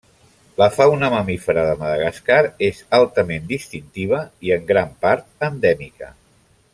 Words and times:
La 0.59 0.67
fauna 0.77 1.09
mamífera 1.13 1.65
de 1.67 1.75
Madagascar 1.83 2.39
és 2.69 2.79
altament 3.01 3.45
distintiva 3.53 4.23
i 4.49 4.55
en 4.59 4.69
gran 4.73 4.93
part 5.05 5.49
endèmica. 5.53 6.11